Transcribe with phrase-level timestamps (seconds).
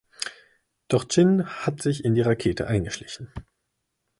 [0.87, 3.31] Doch Chin hat sich in die Rakete eingeschlichen.